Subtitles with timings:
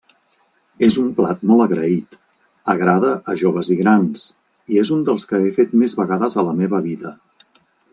[0.85, 2.17] És un plat molt agraït,
[2.75, 4.27] agrada a joves i grans,
[4.75, 7.19] i és un dels que he fet més vegades a la meva vida.